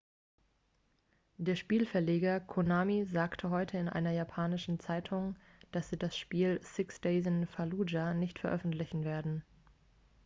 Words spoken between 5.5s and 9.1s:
dass sie das spiel six days in fallujah nicht veröffentlichen